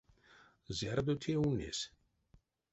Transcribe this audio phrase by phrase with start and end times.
[0.77, 1.83] Зярдо те ульнесь?